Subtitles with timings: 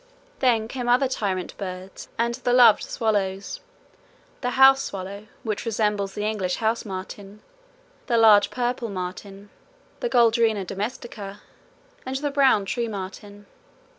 [0.39, 3.59] Then came other tyrant birds and the loved swallows
[4.41, 7.43] the house swallow, which resembles the English house martin,
[8.07, 9.51] the large purple martin,
[9.99, 11.41] the Golodrina domestica,
[12.03, 13.45] and the brown tree martin.